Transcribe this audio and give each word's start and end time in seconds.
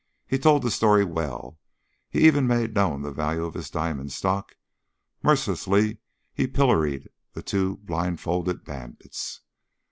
He 0.25 0.39
told 0.39 0.63
the 0.63 0.71
story 0.71 1.05
well; 1.05 1.59
he 2.09 2.25
even 2.25 2.47
made 2.47 2.73
known 2.73 3.03
the 3.03 3.11
value 3.11 3.45
of 3.45 3.53
his 3.53 3.69
diamond 3.69 4.11
stock; 4.11 4.55
mercilessly 5.21 5.99
he 6.33 6.47
pilloried 6.47 7.07
the 7.33 7.43
two 7.43 7.77
blindfolded 7.77 8.65
bandits. 8.65 9.41